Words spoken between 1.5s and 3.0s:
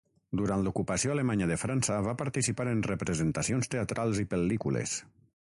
de França va participar en